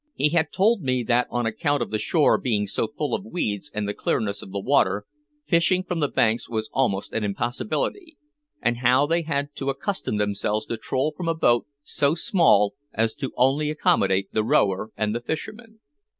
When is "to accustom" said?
9.57-10.17